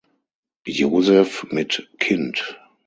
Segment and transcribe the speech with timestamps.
[0.65, 2.57] Josef mit Kind.